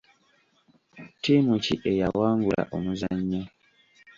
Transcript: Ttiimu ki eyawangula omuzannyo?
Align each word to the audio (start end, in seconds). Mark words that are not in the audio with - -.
Ttiimu 1.13 1.55
ki 1.63 1.75
eyawangula 1.89 2.61
omuzannyo? 2.75 3.41